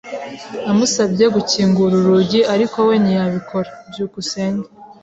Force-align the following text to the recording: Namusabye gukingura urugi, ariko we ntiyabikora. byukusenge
Namusabye 0.63 1.25
gukingura 1.35 1.93
urugi, 1.97 2.39
ariko 2.53 2.77
we 2.87 2.95
ntiyabikora. 3.03 3.69
byukusenge 3.89 4.67